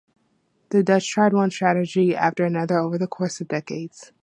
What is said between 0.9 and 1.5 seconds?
tried